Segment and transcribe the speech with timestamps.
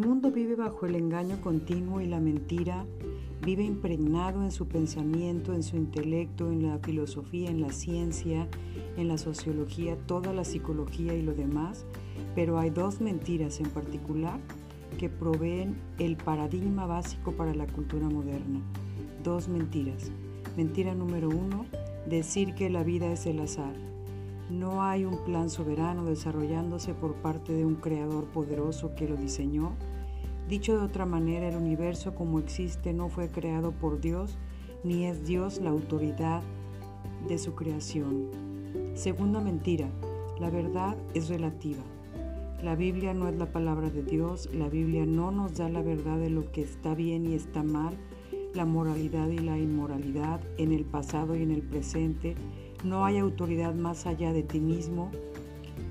[0.00, 2.84] mundo vive bajo el engaño continuo y la mentira,
[3.42, 8.46] vive impregnado en su pensamiento, en su intelecto, en la filosofía, en la ciencia,
[8.96, 11.86] en la sociología, toda la psicología y lo demás,
[12.34, 14.38] pero hay dos mentiras en particular
[14.98, 18.60] que proveen el paradigma básico para la cultura moderna.
[19.24, 20.10] Dos mentiras.
[20.56, 21.64] Mentira número uno,
[22.08, 23.74] decir que la vida es el azar.
[24.50, 29.76] No hay un plan soberano desarrollándose por parte de un creador poderoso que lo diseñó.
[30.48, 34.38] Dicho de otra manera, el universo como existe no fue creado por Dios,
[34.82, 36.42] ni es Dios la autoridad
[37.28, 38.28] de su creación.
[38.94, 39.88] Segunda mentira,
[40.40, 41.82] la verdad es relativa.
[42.60, 46.18] La Biblia no es la palabra de Dios, la Biblia no nos da la verdad
[46.18, 47.96] de lo que está bien y está mal,
[48.52, 52.34] la moralidad y la inmoralidad en el pasado y en el presente.
[52.82, 55.10] No hay autoridad más allá de ti mismo.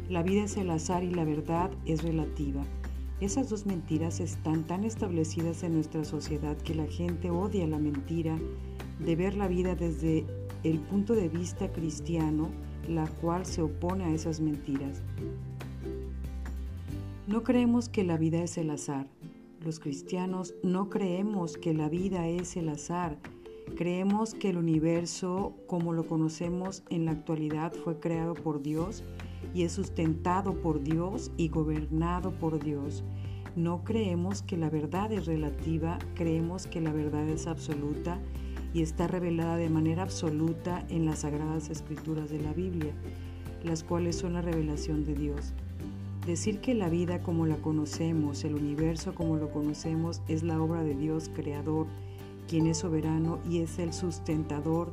[0.10, 2.64] La vida es el azar y la verdad es relativa.
[3.22, 8.38] Esas dos mentiras están tan establecidas en nuestra sociedad que la gente odia la mentira
[9.00, 10.26] de ver la vida desde
[10.64, 12.50] el punto de vista cristiano,
[12.88, 15.04] la cual se opone a esas mentiras.
[17.28, 19.08] No creemos que la vida es el azar.
[19.64, 23.18] Los cristianos no creemos que la vida es el azar.
[23.76, 29.04] Creemos que el universo, como lo conocemos en la actualidad, fue creado por Dios
[29.54, 33.04] y es sustentado por Dios y gobernado por Dios.
[33.56, 38.20] No creemos que la verdad es relativa, creemos que la verdad es absoluta
[38.74, 42.94] y está revelada de manera absoluta en las sagradas escrituras de la Biblia,
[43.64, 45.54] las cuales son la revelación de Dios.
[46.26, 50.84] Decir que la vida como la conocemos, el universo como lo conocemos, es la obra
[50.84, 51.88] de Dios creador,
[52.50, 54.92] quien es soberano y es el sustentador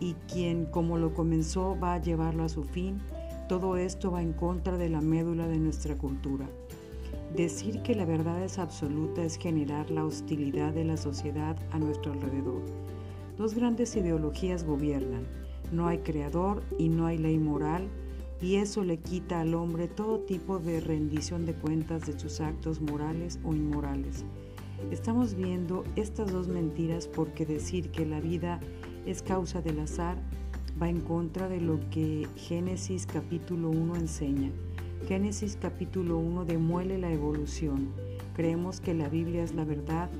[0.00, 2.98] y quien como lo comenzó va a llevarlo a su fin,
[3.48, 6.48] todo esto va en contra de la médula de nuestra cultura.
[7.36, 12.12] Decir que la verdad es absoluta es generar la hostilidad de la sociedad a nuestro
[12.12, 12.62] alrededor.
[13.36, 15.26] Dos grandes ideologías gobiernan.
[15.72, 17.88] No hay creador y no hay ley moral
[18.40, 22.80] y eso le quita al hombre todo tipo de rendición de cuentas de sus actos
[22.80, 24.24] morales o inmorales.
[24.90, 28.58] Estamos viendo estas dos mentiras porque decir que la vida
[29.06, 30.16] es causa del azar
[30.80, 34.50] va en contra de lo que Génesis capítulo 1 enseña.
[35.06, 37.92] Génesis capítulo 1 demuele la evolución.
[38.34, 40.10] Creemos que la Biblia es la verdad,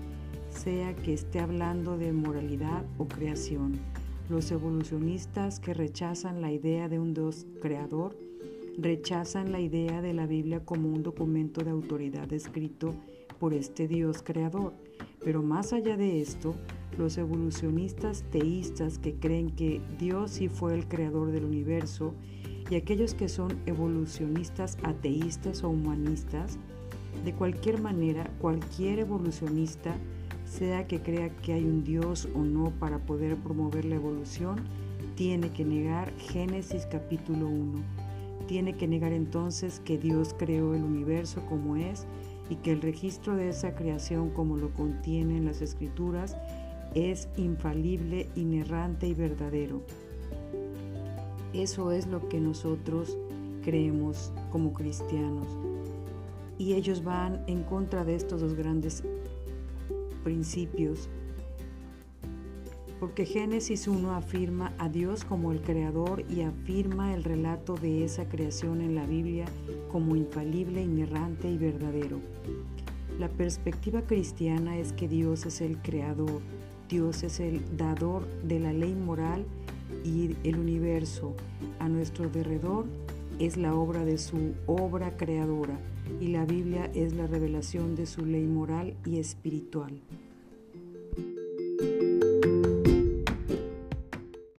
[0.48, 3.80] sea que esté hablando de moralidad o creación.
[4.28, 8.16] Los evolucionistas que rechazan la idea de un Dios creador
[8.78, 12.94] rechazan la idea de la Biblia como un documento de autoridad escrito
[13.40, 14.74] por este Dios creador.
[15.24, 16.54] Pero más allá de esto,
[16.96, 22.14] los evolucionistas teístas que creen que Dios sí fue el creador del universo
[22.70, 26.58] y aquellos que son evolucionistas ateístas o humanistas,
[27.24, 29.96] de cualquier manera, cualquier evolucionista
[30.44, 34.60] sea que crea que hay un Dios o no para poder promover la evolución,
[35.16, 37.82] tiene que negar Génesis capítulo 1.
[38.46, 42.06] Tiene que negar entonces que Dios creó el universo como es
[42.50, 46.36] y que el registro de esa creación como lo contienen las escrituras
[46.94, 49.80] es infalible, inerrante y verdadero.
[51.54, 53.16] Eso es lo que nosotros
[53.62, 55.46] creemos como cristianos.
[56.58, 59.04] Y ellos van en contra de estos dos grandes
[60.24, 61.08] principios,
[63.00, 68.28] porque Génesis 1 afirma a Dios como el creador y afirma el relato de esa
[68.28, 69.46] creación en la Biblia
[69.90, 72.20] como infalible, inerrante y verdadero.
[73.18, 76.42] La perspectiva cristiana es que Dios es el creador,
[76.90, 79.46] Dios es el dador de la ley moral
[80.04, 81.34] y el universo
[81.78, 82.84] a nuestro derredor
[83.38, 85.78] es la obra de su obra creadora
[86.20, 90.02] y la Biblia es la revelación de su ley moral y espiritual.